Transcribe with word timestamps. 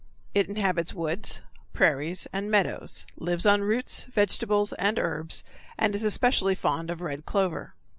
It 0.33 0.49
inhabits 0.49 0.95
woods, 0.95 1.41
prairies, 1.73 2.25
and 2.33 2.49
meadows, 2.49 3.05
lives 3.17 3.45
on 3.45 3.61
roots, 3.61 4.05
vegetables, 4.05 4.73
and 4.73 4.97
herbs, 4.97 5.43
and 5.77 5.93
is 5.93 6.03
especially 6.03 6.55
fond 6.55 6.89
of 6.89 7.01
red 7.01 7.23
clover. 7.27 7.75